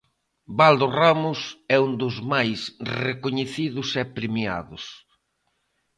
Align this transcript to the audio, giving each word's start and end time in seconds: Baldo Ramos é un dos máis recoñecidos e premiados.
Baldo 0.57 0.87
Ramos 0.99 1.39
é 1.75 1.77
un 1.87 1.91
dos 2.01 2.15
máis 2.33 2.59
recoñecidos 3.05 3.89
e 4.01 4.03
premiados. 4.17 4.83